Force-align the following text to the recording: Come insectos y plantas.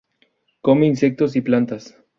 Come 0.61 0.87
insectos 0.87 1.35
y 1.35 1.41
plantas. 1.41 1.95